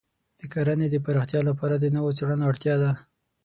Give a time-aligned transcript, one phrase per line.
[0.39, 2.91] د کرنې د پراختیا لپاره د نوو څېړنو اړتیا ده.